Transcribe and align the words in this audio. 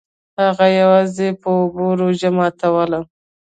هغه 0.43 0.67
یوازې 0.81 1.27
په 1.41 1.47
اوبو 1.57 1.85
روژه 2.01 2.29
ماتوله. 2.37 2.99